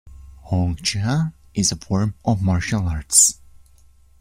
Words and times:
Hung 0.45 0.77
Gar 0.81 1.35
is 1.53 1.71
a 1.71 1.75
form 1.75 2.15
of 2.25 2.41
martial 2.41 2.87
arts. 2.87 3.39